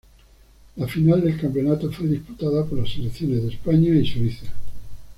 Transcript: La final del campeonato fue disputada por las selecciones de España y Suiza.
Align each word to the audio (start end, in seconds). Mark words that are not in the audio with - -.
La 0.77 0.87
final 0.87 1.21
del 1.23 1.39
campeonato 1.39 1.91
fue 1.91 2.07
disputada 2.07 2.65
por 2.65 2.79
las 2.79 2.89
selecciones 2.91 3.43
de 3.43 3.49
España 3.49 3.93
y 3.93 4.03
Suiza. 4.07 4.47